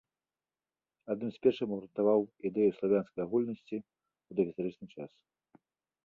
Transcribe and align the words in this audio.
Адным 1.13 1.31
з 1.33 1.37
першых 1.43 1.65
абгрунтаваў 1.67 2.21
ідэю 2.49 2.71
славянскай 2.77 3.21
агульнасці 3.27 3.77
ў 3.81 4.31
дагістарычны 4.39 4.85
час. 4.97 5.11